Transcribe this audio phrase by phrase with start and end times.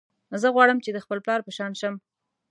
[0.41, 1.95] زه غواړم چې د خپل پلار په شان شم